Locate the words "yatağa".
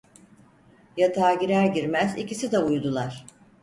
0.97-1.33